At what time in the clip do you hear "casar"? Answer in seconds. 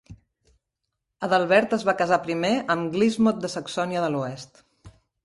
1.99-2.19